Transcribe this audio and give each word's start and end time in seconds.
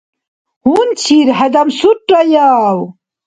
Гьунчир 0.71 1.27
хӀедамсурраяв? 1.37 2.77